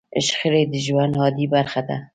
[0.25, 1.97] شخړې د ژوند عادي برخه ده.